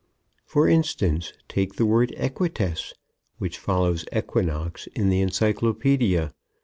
For 0.47 0.67
instance, 0.67 1.31
take 1.47 1.75
the 1.75 1.85
word 1.85 2.11
"equites," 2.17 2.95
which 3.37 3.59
follows 3.59 4.03
"equinox" 4.11 4.87
in 4.95 5.09
the 5.09 5.21
encyclopedia. 5.21 6.33